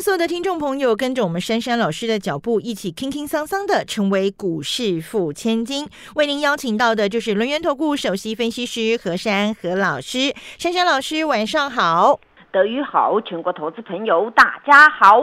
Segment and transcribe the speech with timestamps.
[0.00, 5.88] 所有的听众朋友跟着我们珊珊老师的脚步，一起轻轻桑桑的成为股市富千金。
[6.14, 10.32] 为您邀请到的就是轮源投顾首席分析师何珊何老师。
[10.56, 12.20] 珊珊老师，晚上好。
[12.52, 15.20] 德语好，全国投资朋友大家好。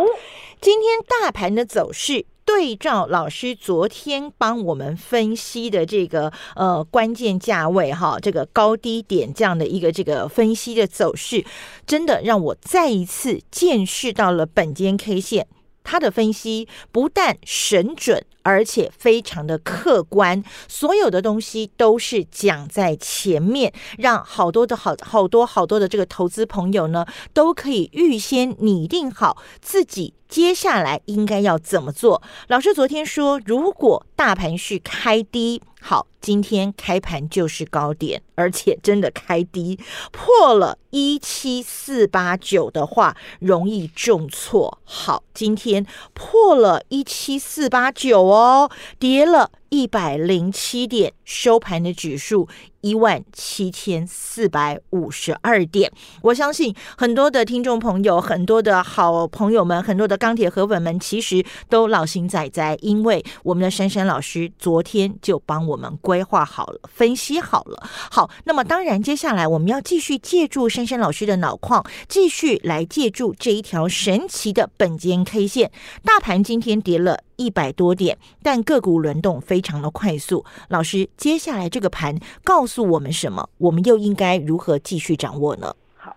[0.60, 2.26] 今天大盘的走势。
[2.46, 11.44] 对照老师昨天帮我们分析的这个呃关键价位哈，这个高低点这样的一个这个分析的走势，
[11.88, 15.48] 真的让我再一次见识到了本间 K 线
[15.84, 18.24] 它的分析不但神准。
[18.46, 27.04] 而且非常的客观，所有的东西都是讲在前面，让好多的好好多好多的这个投资朋友呢，
[27.34, 32.22] 都可以预先拟定好自己接下来应该要怎么做。
[32.48, 39.80] 老师昨天说，如果大盘是开低，好，今天开盘就是高点，而且真的开低
[40.12, 44.80] 破了一七四八九的话，容易重挫。
[44.84, 48.35] 好，今天破了一七四八九。
[48.35, 48.70] 哦，哦
[49.00, 52.48] 跌了一百零七点，收盘的指数。
[52.82, 67.90] 一万七千四百五十二点，我相信很多的听众朋友、很多的好朋友们、很多的钢铁河粉们，其实都老心仔仔，因为我们的珊珊老师昨天就帮我们规划好了、分析好了。
[68.12, 75.72] 好，那么当然，接下来我们要继续借助珊珊老师的脑矿，继续来借助这一条神奇的本间 K 线。
[76.04, 80.46] 大盘今天跌了一百多点，但个股轮动非常的快速。
[80.70, 82.86] 老师，接下来这个盘告诉。
[82.86, 83.50] 我们什么？
[83.58, 85.74] 我们又应该如何继续掌握呢？
[85.98, 86.16] 好，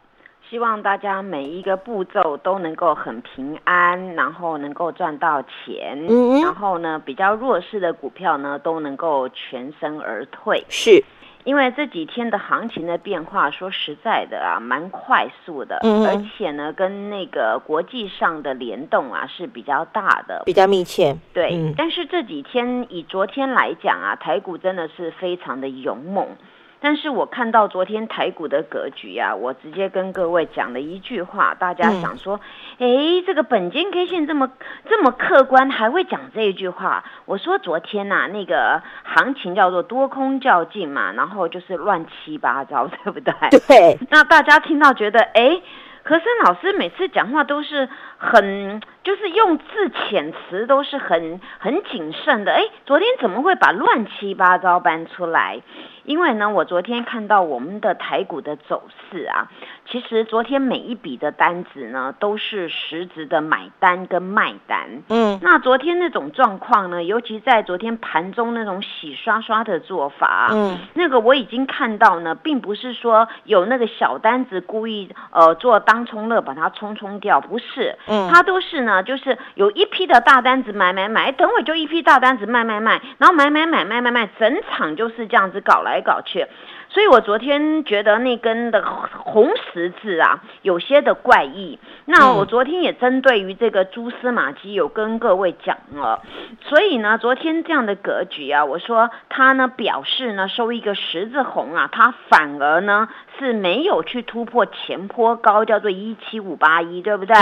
[0.51, 6.07] 希望大家每一个步骤都能够很平安，然后能够赚到钱。
[6.09, 10.63] 嗯然后呢，比较弱势的股票呢，都能够全身而退。
[10.69, 11.03] 是。
[11.49, 21.17] 因为这几天的行情的变化，说实在的啊，蛮快速的，而且呢，跟那个国际上的联动啊是比较大的，比较密切。
[21.33, 26.37] 对，但是这几天以昨天来讲啊，台股真的是非常的勇猛。
[26.81, 32.39] 但是我看到昨天台股的格局啊，我直接跟各位讲了一句话，大家想说，
[32.79, 32.87] 哎，
[33.27, 34.51] 这个本金 K 线这么
[34.89, 37.05] 这么客观，还会讲这一句话？
[37.25, 43.35] 我说昨天呐，那个行情叫做多空较劲嘛，然后就是乱七八糟， 对不对？
[43.67, 43.99] 对。
[44.11, 45.61] 那大家听到觉得，哎，
[46.05, 47.89] 和森老师每次讲话都是
[48.19, 48.81] 很。
[49.05, 52.53] 就是用字遣词都是很很谨慎的。
[52.53, 55.63] 哎，昨天怎么会把乱七八糟搬出来？
[56.05, 59.49] 因为呢，我昨天看到我们的台股的走势啊，
[59.87, 65.03] 其实昨天每一笔的单子呢，都是实质的买单跟卖单。
[65.09, 79.03] 嗯，那昨天那种状况呢，尤其在昨天盘中那种洗刷刷的做法，嗯，那个我已经看到呢，并不是说有那个小单子故意呃做当冲乐把它冲冲掉，不是，他，都是呢。
[79.03, 86.47] 就是有一批的大单子买买买，等会就一批大单子卖卖卖，然后买买买卖卖卖，整场就是这样子搞来搞去。
[86.91, 91.79] 所以我昨天觉得那根的红十字啊，有些的怪异。
[92.07, 96.23] 那我昨天也针对于这个蛛丝马迹有跟各位讲了。
[96.63, 107.35] 所以呢，昨天这样的格局啊，我说它呢表示呢收一个十字红啊，它反而呢是没有去突破前坡高，叫做一七五八一，对不对？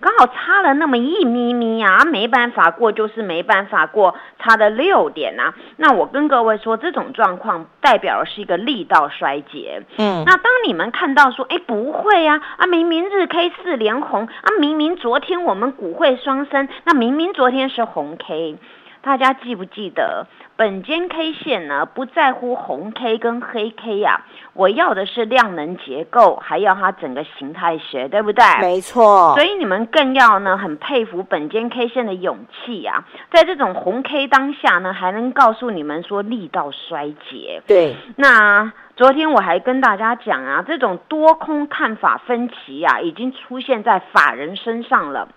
[0.00, 5.54] 刚好差了那么一咪咪啊，没办法过就是没办法过，差的六点啊。
[5.76, 9.82] 那我跟各位说，这种状况代表的是一个力道衰竭。
[9.96, 18.56] 嗯，那当你们看到说，哎，不会啊，啊，明明日 K 四连红啊，明明昨天我们股会双升，那明明昨天是红 K，
[19.00, 20.26] 大家记不记得？
[20.56, 24.22] 本间 K 线呢，不在乎红 K 跟黑 K 呀，
[24.54, 28.42] 我要的是量能结构，还要它整个形态学，对不对？
[28.62, 29.34] 没错。
[29.34, 37.62] 所以你们更要呢，很佩服本间 K 线的勇气呀，在这种红 K 当下呢，还能告诉你们说力道衰竭。
[37.66, 37.94] 对。
[38.16, 45.28] 那昨天我还跟大家讲啊，这种多空看法分歧啊，已经出现在法人身上了。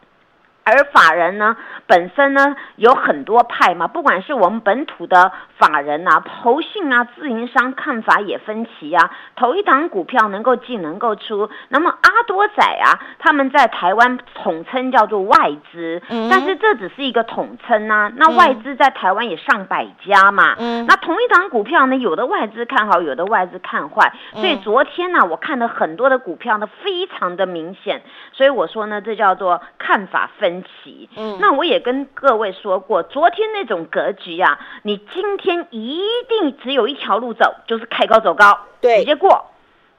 [0.63, 1.57] 而法人呢，
[1.87, 9.09] 本身呢有很多派嘛，不管是我们本土的法人啊、投信啊、自营商看法也分歧啊。
[9.35, 18.11] 头一档股票能够进能够出，那么阿多仔啊，他们在台湾统称叫做外资，但是这只是一个统称啊。
[18.15, 28.03] 那外资在台湾也上百家嘛，嗯那同一档股票呢，有的外资看好，有的外资看坏，所以昨天呢，我看了很多的股票呢，非常的明显，
[28.33, 30.58] 所以我说呢，这叫做看法分。
[30.63, 39.45] 起，嗯，那我也跟各位说过，昨天那种格局啊，你今天一定只有一条路走，就是开高走高，对，直接过。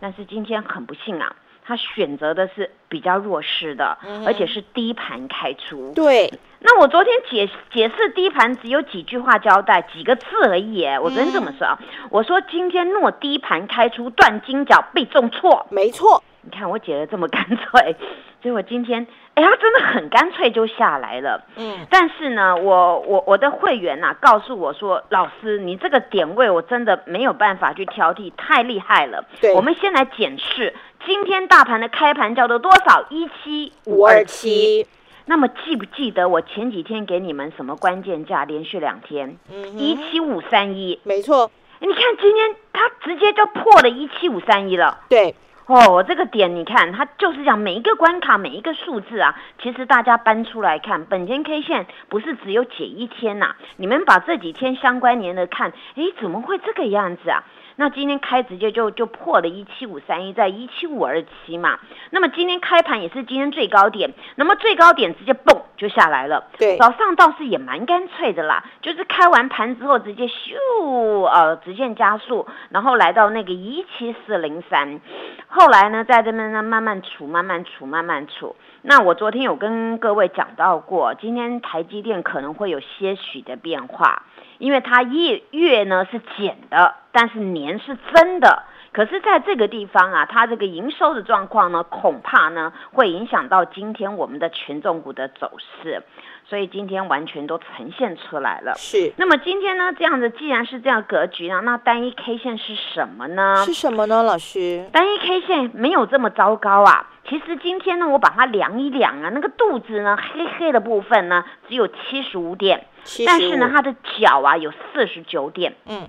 [0.01, 5.93] 但是今天很不幸啊，他选择的是比较弱势的，而且是低盘开出。
[5.95, 10.85] 对，那我昨天解解释低盘只有几句话交代，几个字而已。
[11.03, 11.79] 我昨天这么说啊，
[12.11, 16.23] 我说今天若低盘开出断金角被重挫，没错。
[16.43, 17.97] 你看我解的这么干脆，
[18.43, 21.45] 所以我今天哎呀，真的很干脆就下来了。
[21.57, 29.25] 嗯，但是呢，我我我的会员呐告诉我说，老师你这个点位我真的没有办法去挑剔，太厉害了。
[29.41, 33.05] 对，我们先来检视今天大盘的开盘叫做多少？
[33.11, 34.87] 一七五二七。
[35.27, 38.45] 那么记不记得我前几天给你们什么关键价？
[38.45, 40.99] 连续两天，嗯，一七五三一。
[41.05, 41.51] 没错。
[41.79, 45.01] 你看今天它直接就破了一七五三一了。
[45.09, 45.35] 对。
[45.71, 57.45] 哦，这个点你看，它就是讲每一个关卡、每一个数字啊，其实大家搬出来看，本间 K 线不是只有解一天呐，你们把这几天相关联的看，哎，怎么会这个样子啊？
[57.81, 61.79] 那今天开直接就就破了一七五三一，在一七五二七嘛。
[62.11, 66.45] 那么今天开盘也是今天最高点，那么最高点直接蹦就下来了。
[66.59, 75.01] 对，早上倒是也蛮干脆的啦，就是开完盘之后直接咻呃直线加速，然后来到那个一七四零三，
[75.49, 78.57] 后来呢在这边呢慢慢处慢慢处慢慢处。
[78.83, 84.25] 那我昨天有跟各位讲到过，今天台积电可能会有些许的变化。
[84.61, 88.63] 因为它月月呢是减的，但是年是增的。
[88.93, 96.03] 可是，在这个地方啊，它这个营收的状况呢，恐怕呢会影响到今天我们的权重股的走势。
[96.51, 98.75] 所以今天完全都呈现出来了。
[98.77, 99.13] 是。
[99.17, 103.63] 那么今天呢，这样子既然是这样格局呢，那单一 K 线是什么呢？
[103.65, 104.85] 是什么呢，老师？
[104.93, 107.09] 单一 K 线没有这么糟糕啊。
[107.29, 112.85] 其实今天呢，我把它量一量啊，那个肚子呢，黑黑的部分呢，只有七十五点，
[113.25, 115.77] 但是呢，它的脚啊有四十九点。
[115.87, 116.09] 嗯。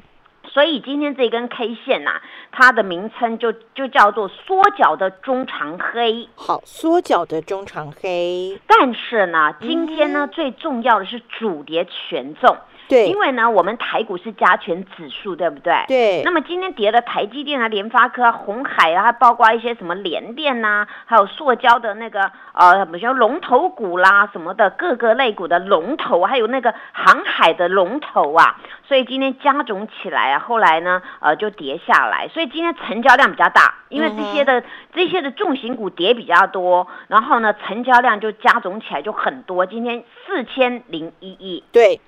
[0.53, 2.21] 所以今天这根 K 线呐，
[2.51, 6.27] 它的名称就就叫做缩脚的中长黑。
[6.35, 8.59] 好，缩脚的中长黑。
[8.67, 12.57] 但是呢，今天呢，最重要的是主跌权重。
[12.91, 15.73] 对，因为呢，我们台股是加权指数，对不对？
[15.87, 16.21] 对。
[16.25, 32.27] 那么今天跌的台积电啊、联发科啊、红海啊，还包括一些什么联电呐，还有塑胶的那个呃，比如龙头股啦什么的，各个类股的龙头，还有那个航海的龙头啊， 所以今天加总起来啊，后来呢，呃，就跌下来。
[32.27, 34.61] 所以今天成交量比较大，因为这些的
[34.93, 39.65] 这些的重型股跌比较多，然后呢，成交量就加总起来就很多。
[39.65, 41.63] 今天四千零一亿。
[41.71, 42.01] 对。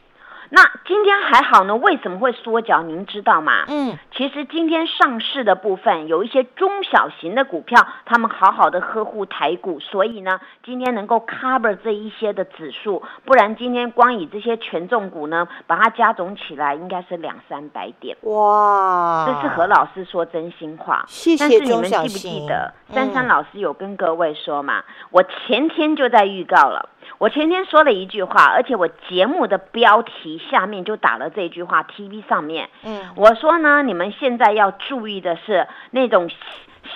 [0.56, 2.84] 那今天还好呢，为什么会缩脚？
[2.84, 3.66] 您知道吗？
[3.68, 18.16] 嗯，其实今天上市的部分有一些中小型的股票，他们好好的呵护台股，所以呢，今天能够 cover 这一些的指数，不然今天光以这些权重股呢，把它加总起来，应该是两三百点。
[18.22, 21.04] 哇，这是何老师说真心话。
[21.08, 24.84] 谢谢但是你们记不记得，珊珊老师有跟各位说嘛？
[25.10, 26.90] 我前天就在预告了。
[27.18, 36.30] 我前天说了一句话，而且我节目的标题下面就打了这句话，TV 上面，嗯，我说呢，你们现在要注意的是那种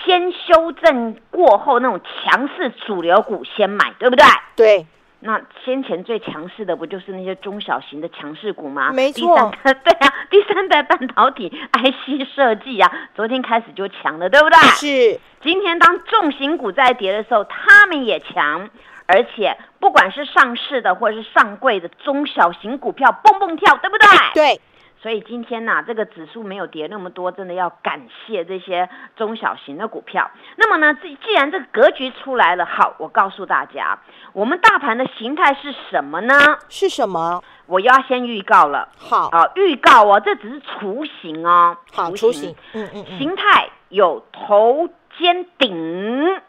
[0.05, 4.25] 先修正过后那种强势主流股先买，对不对？
[4.55, 4.87] 对。
[5.19, 8.91] 那先前最强势的不就是那些中小型的强势股吗？
[8.93, 9.51] 没错。
[9.63, 14.57] 对啊， 第三代半导体 IC 设计啊，昨天开始就强了，对不对？
[14.77, 15.19] 是。
[15.41, 18.69] 今天当重型股在跌的时候，他们也强。
[19.07, 24.07] 而且不管是上市的或者是上柜的中小型股票蹦蹦跳，对不对？
[24.33, 24.61] 对。
[24.99, 30.31] 所以今天呢，这个指数没有跌那么多，真的要感谢这些中小型的股票。
[30.55, 33.99] 那么呢，既既然这个格局出来了，好，我告诉大家，
[34.33, 36.33] 我们大盘的形态是什么呢？
[36.67, 37.43] 是什么？
[37.67, 38.89] 我要先预告了。
[38.97, 41.77] 好啊，预告哦，这只是雏形哦。
[41.93, 42.55] 好，雏形。
[42.73, 43.19] 嗯嗯嗯。
[43.19, 46.41] 形态有头肩顶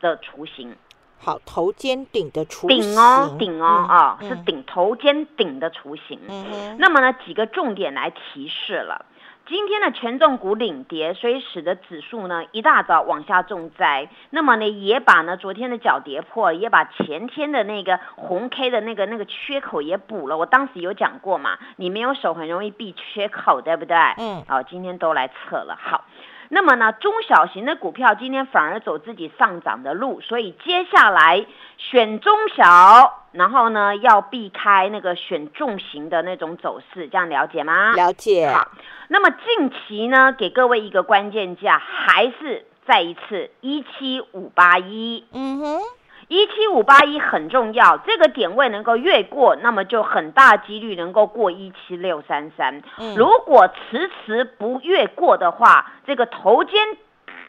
[0.00, 0.76] 的雏形。
[1.24, 6.18] 好，头肩顶的雏形，顶哦，顶哦，啊，是顶头肩顶的雏形。
[6.28, 9.06] 嗯那么呢，几个重点来提示了。
[9.46, 14.08] 今天的权重股领跌，所以使得指数呢一大早往下重灾。
[14.30, 20.36] 那么呢，也把呢昨天的脚跌破，也把前天的那个红 K 的那个那个缺口也补了。
[20.36, 23.96] 我当时有讲过嘛，你没有手很容易避缺口，对不对？
[24.18, 24.42] 嗯。
[24.48, 25.78] 好，今天都来测了。
[25.80, 26.04] 好。
[26.54, 31.46] 那么呢，中小型的股票今天反而走自己上涨的路，所以接下来
[31.78, 37.92] 选中小，然后呢要避开那个选重型的那种走势，这样了解吗？
[37.92, 38.52] 了解。
[38.52, 38.68] 好，
[39.08, 45.24] 那么近期呢，给各位一个关键价，还是再一次一七五八一。
[45.32, 45.80] 嗯哼。
[46.32, 52.82] 一七五八一很重要，这个点位能够越过，那么就很大几率能够过一七六三三。
[53.14, 56.80] 如果迟迟不越过的话，这个头肩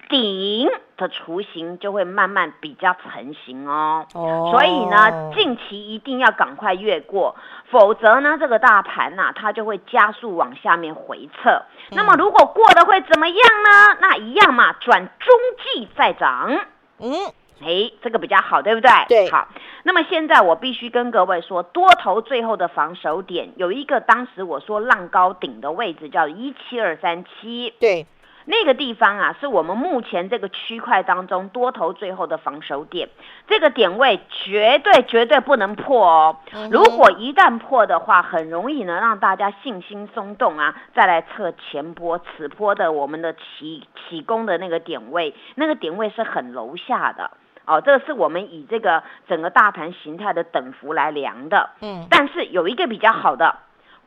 [0.10, 4.06] 顶的雏形就会慢慢比较成型哦。
[4.16, 7.38] 哦，所以呢，近期一定要赶快越过，
[7.72, 11.62] 否则呢，这个大盘呐，它就会加速往下面回撤。
[11.92, 13.98] 那么如果过的会怎么样呢？
[14.02, 16.52] 那一样嘛，转中继再涨。
[17.00, 17.14] 嗯。
[17.62, 18.90] 哎，这个比较好，对不对？
[19.08, 19.48] 对，好。
[19.84, 27.74] 那么现在我必须跟各位说，多头最后的防守点有一个，当时我说浪高顶的位置叫一七二三七。
[27.80, 28.08] 对。
[28.46, 33.08] 那个地方啊，是我们目前这个区块当中多头最后的防守点，
[33.48, 36.38] 这个点位绝对绝对不能破哦。
[36.70, 47.32] 如果一旦破的话，很容易呢让大家信心松动啊，再来测前波、此波的我们的起起攻的那个点位，那个点位是很楼下的
[47.66, 47.82] 哦。
[47.82, 51.70] 这个是我们以这个整个大盘形态的等幅来量的。
[51.82, 53.58] 嗯，但是有一个比较好的，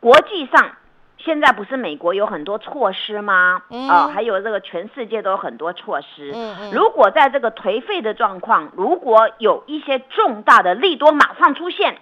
[0.00, 0.72] 国际上。
[1.18, 3.62] 现在不是美国有很多措施吗？
[3.70, 6.30] 哦，还有这个全世界都有很多措施。
[6.34, 6.72] 嗯嗯。
[6.72, 11.96] 如果在这个颓废的状况，如果有一些重大的利多马上出现，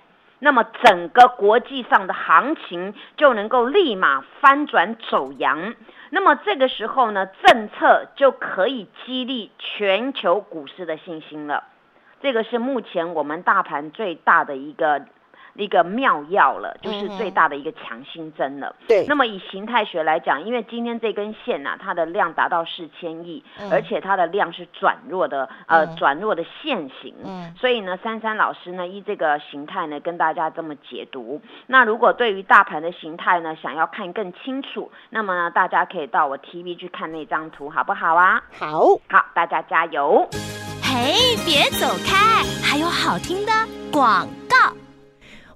[0.45, 5.75] 那么整个国际上的行情就能够立马翻转走阳。
[6.11, 11.65] 那么这个时候呢，政策就可以激励全球股市的信心了。
[12.21, 15.07] 这个是目前我们大盘最大的一个。
[15.55, 18.75] 一个妙药了，就是最大的一个强心针了。
[18.89, 19.05] 对。
[19.07, 27.15] 那么以形态学来讲，因为今天这根线呐，它的量达到四千亿，而且它的量是转弱的，呃，转弱的线型。
[27.25, 27.55] 嗯。
[27.57, 31.41] 所以呢，珊珊老师呢，依这个形态呢，跟大家这么解读。
[31.67, 38.43] 那如果对于大盘的形态呢，想要看更清楚，那么呢，大家可以到我 TV 去看那张图，好不好啊？
[38.59, 38.81] 好。
[39.09, 40.29] 好，大家加油。
[40.83, 43.53] 嘿，别走开，还有好听的
[43.93, 44.74] 广告。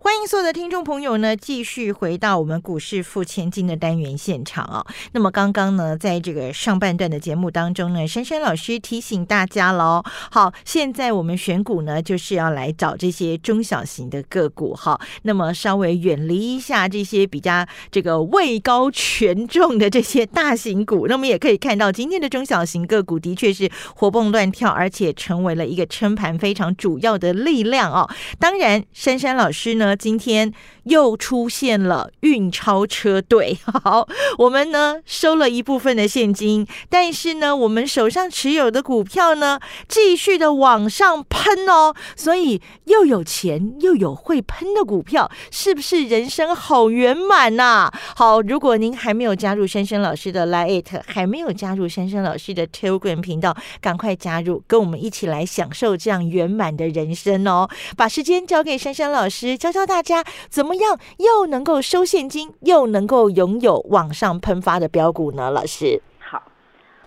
[0.00, 4.86] 欢迎所有的听众朋友呢，继续回到我们股市付千金的单元现场啊。
[5.12, 10.02] 那么刚刚呢，在这个上半段的节目当中呢，珊珊老师提醒大家喽。
[10.30, 14.98] 好，现在我们选股呢，就是要来找这些中小型的个股哈。
[15.22, 21.08] 那么稍微远离一下这些比较这个位高权重的这些大型股。
[21.08, 28.08] 那么也可以看到，今天的中小型个股的确是活蹦乱跳，而且成为了一个撑盘非常主要的力量哦。
[28.38, 29.87] 当然，珊珊老师呢。
[29.96, 30.52] 今天
[30.84, 47.90] 又出现了运钞车队， 好，我们呢收了一部分的现金，但是呢，我们手上持有的股票呢，继续的往上喷哦，所以又有钱又有会喷的股票，是不是人生好圆满呐？
[48.16, 57.68] 好，如果您还没有加入珊珊老师的 Lite，还没有加入珊珊老师的 Telegram 频道，赶快加入，跟我们一起来享受这样圆满的人生哦！
[57.96, 65.52] 把时间交给珊珊老师，教教教大家怎么样又能够收现金，又能够拥有往上喷发的标股呢？
[65.52, 66.42] 老师，好，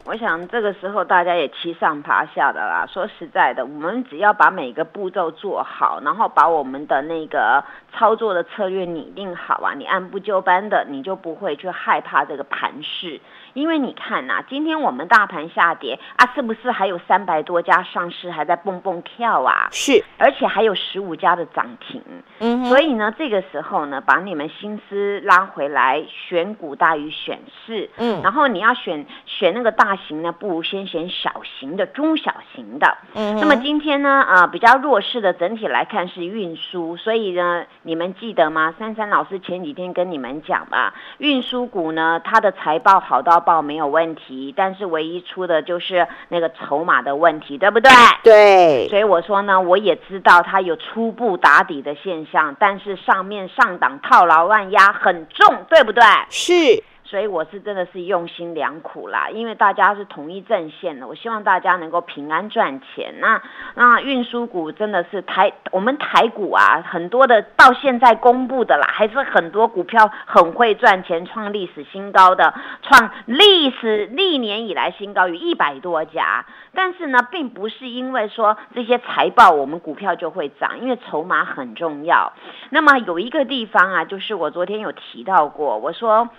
[0.06, 2.88] 我想这个时候大家也七上八下的啦。
[2.88, 7.62] 说实在的，我们只要把每个步骤做好，然后把我们的那个
[7.94, 13.20] 操作的策略拟定好啊，你按部就班的，你就不会去害怕这个盘势。
[13.54, 19.68] 因为你看呐、今天我们大盘下跌啊，是不是还有三百多家上市还在蹦蹦跳啊？
[19.72, 22.02] 是，而且还有十五家的涨停。
[22.40, 27.90] 嗯，所以呢，这个时候呢，把你们心思拉回来，选股大于选市。
[27.98, 32.98] 嗯然后你要选选那个大型呢，不如先选小型的、中小型的。
[33.16, 38.74] 嗯那么今天呢，啊、比较弱势的整体来看是运输，所以呢，你们记得吗？
[38.80, 47.92] 珊珊老师前几天跟你们讲吧，运输股呢，它的财报好到爆没有问题，但是唯一出的就是那个筹码的问题，对不对？
[48.24, 56.04] 对，所以我说呢，我也知道它有初步打底的现象，但是上面上档套牢万压很重，对不对？
[56.30, 63.16] 是，所以我是真的是用心良苦啦，因为大家是同一阵线的，我希望大家能够平安赚钱。
[63.20, 63.42] 那
[63.76, 76.46] 那运输股真的是台我们台股啊，很多的到现在公布的啦，还是很多股票很会赚钱，创历史新高的，创历史历年以来新高有一百多家。
[76.74, 82.32] 但是呢，并不是因为说这些财报我们股票就会涨，因为筹码很重要。
[82.70, 86.30] 那么有一个地方啊，就是我昨天有提到过，我说。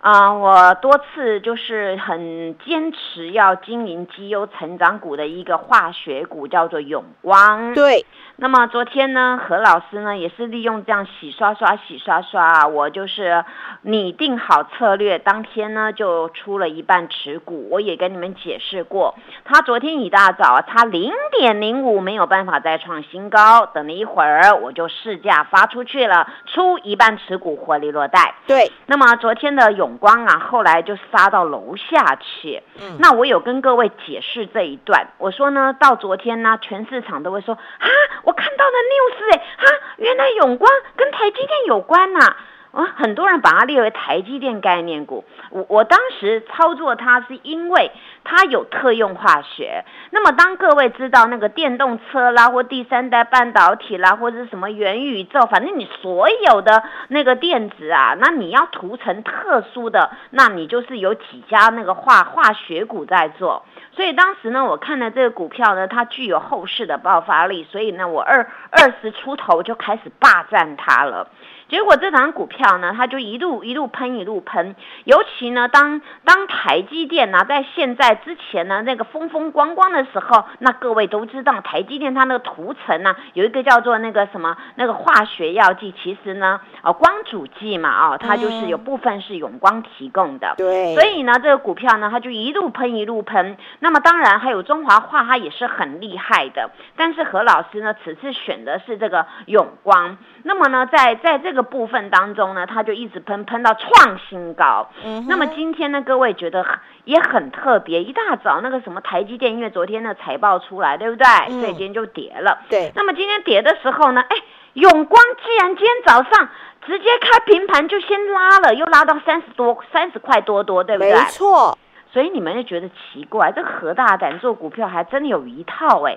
[0.00, 7.74] 啊、我多次就是很坚持要经营绩优成长股的一个化学股，叫做永光。
[7.74, 13.44] 对，那么昨天呢，何老师呢也是利用这样洗刷刷、洗刷刷啊，我就是
[13.82, 17.68] 拟定好策略，当天呢就出了一半持股。
[17.70, 28.36] 我也跟你们解释过，他昨天一大早啊，差零点零五没有办法再创新高，等了一会儿我就试价发出去了，出一半持股获利落袋。
[28.46, 32.62] 对，那么昨天的永光啊，后来就杀到楼下去。
[32.80, 32.98] 嗯。
[32.98, 37.86] 那我有跟各位解释这一段，我说呢，到昨天呢，全市场都会说啊，
[38.24, 39.64] 我看到了 news 哎，啊，
[39.96, 42.36] 原来永光跟台积电有关呐、啊，
[42.72, 45.24] 啊很多人把它列为台积电概念股。
[45.50, 47.90] 我我当时操作它是因为
[48.24, 49.84] 它有特用化学。
[50.10, 63.64] 那么当各位知道那个电动车啦，或第三代半导体啦，或者什么元宇宙，反正你所有的那个电子啊，那你要涂成特殊的，那你就是有几家那个化化学股在做。
[63.92, 71.28] 所以当时呢，我看了这个股票呢，它具有后市的爆发力，所以呢，我二二十出头就开始霸占它了。
[71.68, 90.54] 结果这档股票呢，它就一路一路喷一路喷，尤其呢，当当台积电呢、在现在之前呢那个风风光光的时候，那各位都知道台积电它那个涂层呢、有一个叫做那个什么那个化学药剂，其实呢，哦光阻剂嘛，哦，它就是有部分是永光提供的。
[90.56, 93.56] 对，所以呢，这个股票呢，它就一路喷一路喷。
[93.80, 96.70] 那么当然还有中华化，它也是很厉害的。
[96.96, 100.16] 但是何老师呢，此次选的是这个永光。
[100.44, 104.88] 那么呢，在在这个部分当中呢，它就一直喷喷到创新高。
[105.04, 111.26] 嗯那么今天呢，各位觉得很也很特别，一大早那个什么台积电，因为昨天的财报出来，对不对？
[111.48, 112.58] 嗯所以今天就跌了。
[112.68, 114.36] 对，那么今天跌的时候呢，哎，
[114.74, 116.48] 永光既然今天早上
[116.86, 121.20] 直接开平盘就先拉了，又拉到三十多、三十块多多，对不对没？
[121.30, 121.76] 错，
[122.12, 126.16] 所以你们就觉得奇怪，这个何大胆做股票还真的有一套哎。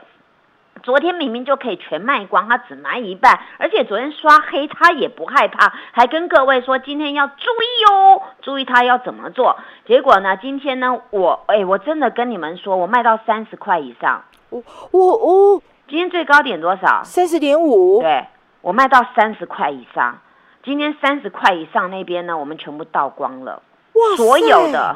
[0.84, 9.58] 昨天明明就可以全卖光，他只卖一半，而且昨天刷黑他也不害怕，还跟各位说今天要注意哦，注意他要怎么做。
[9.86, 17.04] 结果呢，今天呢，我哎，我真的跟你们说，我卖到三十块以上，我我我今天最高点多少？
[17.04, 18.26] 三十点五，对，
[18.62, 20.20] 我卖到三十块以上。
[20.64, 23.62] 今天三十块以上那边呢，我们全部倒光了，
[23.94, 24.96] 哇，所有的，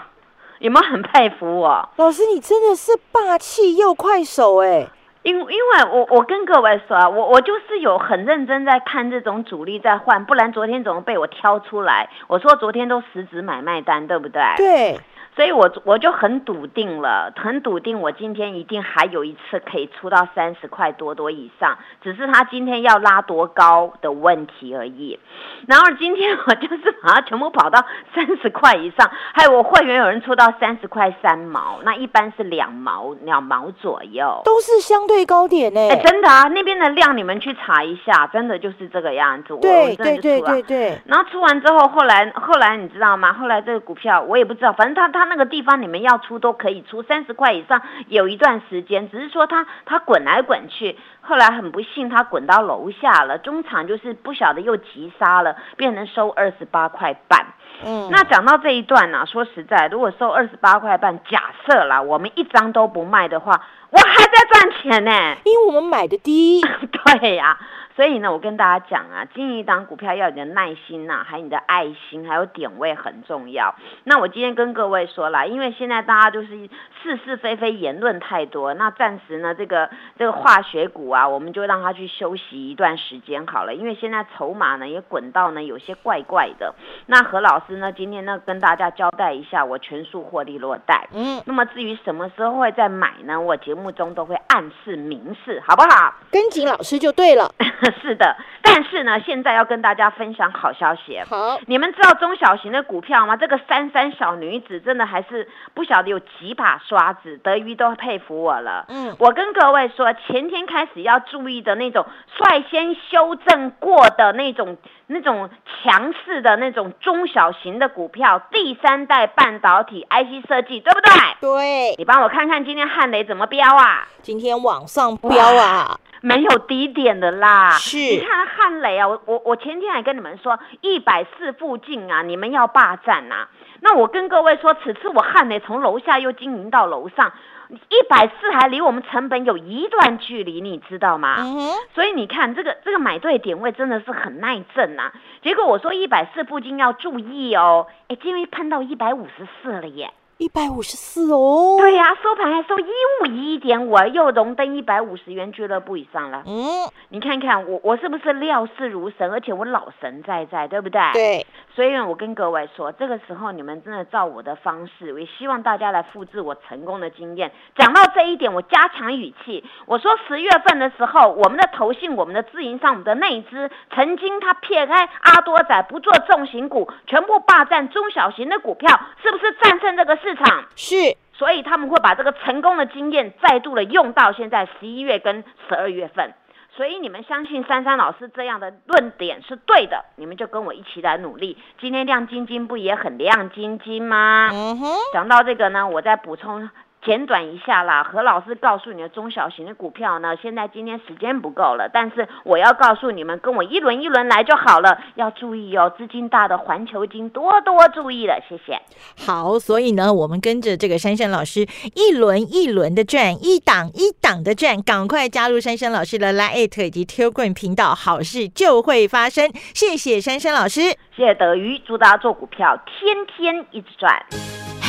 [0.59, 1.89] 有没有很佩服我？
[1.95, 4.87] 老师，你真的是霸气又快手哎，
[5.25, 12.07] 因因为我我跟各位说啊，我我就是有很认真在看这种主力在换，不然昨天怎么被我挑出来？
[12.27, 14.43] 我说昨天都实质买卖单，对不对？
[14.55, 14.99] 对，
[15.35, 25.19] 所以我我就很笃定了，很笃定，我今天一定还有一次可以出到三十块多多以上，只是他今天要拉多高的问题而已。
[25.67, 27.83] 然后今天我就是把它全部跑到
[28.15, 34.41] 三十块以上，还有我会员有人出到三十块三毛，那一般是两毛两毛左右。
[34.45, 35.89] 都是相对高点呢。
[35.89, 39.53] 哎，真的啊，那边的量你们去查一下，真的就是这个样子。
[39.53, 43.33] 我真的对对就出了对对，然后出完之后，后来后来你知道吗？
[43.33, 57.43] 后来这个股票我也不知道，反正它它那个地方你们要出都可以出，三十块以上有一段时间，只是说它它滚来滚去，后来很不幸它滚到楼下了，中场就是不晓得又急杀了，变成收二十八块半。
[57.83, 65.37] 嗯，那讲到这一段呢、说实在，如果收二十八块半，假设啦，我们一张都不卖的话，我还在赚钱呢。
[65.43, 66.61] 因为我们买的低，
[67.19, 67.57] 对呀、
[67.95, 73.73] 所以呢，我跟大家讲啊，经营一档股票要有你的耐心呐、还有你的爱心，还有点位很重要。
[74.03, 76.69] 那我今天跟各位说了，因为现在大家就是
[77.01, 83.73] 是是非非，言论太多，那暂时呢，这个这个化学股啊，我们就让它去休息一段时间好了。
[83.73, 86.75] 因为现在筹码呢也滚到呢有些怪怪的。
[87.05, 91.07] 那何老师呢，今天呢跟大家交代一下，我全数获利落袋。
[91.13, 93.39] 嗯，那么至于什么时候会再买呢？
[93.39, 96.13] 我节目中都会暗示明示，好不好？
[96.29, 97.49] 跟紧老师就对了。
[98.01, 101.19] 是的，但是呢，现在要跟大家分享好消息。
[101.29, 103.35] 好，你们知道中小型的股票吗？
[103.37, 108.85] 这个三三小女子真的还是不晓得有几把刷子，德瑜都佩服我了。
[108.89, 112.05] 嗯，我跟各位说，前天开始要注意的那种
[112.37, 115.49] 率先修正过的那种、那种
[115.83, 121.11] 强势的那种中小型的股票，第三代半导体 IC 设计，对不对？
[121.41, 124.07] 对，你帮我看看今天汉雷怎么飙啊？
[124.21, 127.69] 今天往上飙啊，没有低点的啦。
[127.71, 133.47] 是你看汉雷啊，我我我前天还跟你们说，一百四附近啊，你们要霸占呐、
[133.81, 137.31] 那我跟各位说，此次我汉雷从楼下又经营到楼上，
[137.69, 141.35] 一百四还离我们成本有一段距离，你知道吗？
[141.39, 145.11] 嗯哼，所以你看，这个这个买对点位真的是很耐震呐、
[145.43, 150.11] 结果我说一百四附近要注意哦，哎，今天碰到一百五十四了耶。
[150.37, 151.77] 一百五十四哦。
[151.79, 152.83] 对呀、收盘还收一
[153.21, 156.43] 五一点五，又荣登一百五十元俱乐部以上了。
[156.45, 161.01] 嗯，你看看我，我是不是料事如神，而且我老神在在，对不对？。
[161.13, 167.53] 对，所以呢，我跟各位说，这个时候你们真的照我的方式，我也希望大家来复制我成功的经验。
[167.77, 180.65] 讲到这一点，我加强语气，我说十月份的时候，我们的投信、我们的自营商、我们的内资，曾经他撇开阿多仔不做重型股，全部霸占中小型的股票，是不是战胜这个市场？
[180.75, 180.95] 是，
[181.33, 186.33] 所以他们会把这个成功的经验再度的用到现在十一月跟十二月份。
[186.75, 191.57] 所以你们相信珊珊老师这样的论点是对的，你们就跟我一起来努力。
[191.79, 194.49] 今天亮晶晶不也很亮晶晶吗？
[194.51, 196.69] 嗯哼，讲到这个呢，我再补充
[197.05, 198.03] 简短一下啦。
[198.03, 204.97] 何老师告诉你的中小型的股票呢，现在今天时间不够了，但是我要告诉你们，跟我一轮一轮来就好了。
[205.15, 208.81] 要注意哦，资金大的环球金多多注意了，谢谢。
[209.25, 211.61] 好，所以呢，我们跟着这个珊珊老师
[211.93, 219.49] 一轮一轮的转，一档一档的转，赶快加入珊珊老师的 Line 以及 Telegram 频道，好事就会发生。
[219.73, 220.81] 谢谢珊珊老师。
[221.15, 224.74] 谢谢德瑜，祝大家做股票天天一直赚。